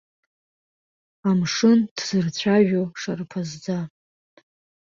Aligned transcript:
Амшын 1.29 1.79
ҭзырцәажәо 1.95 2.83
шарԥазӡа. 3.01 3.79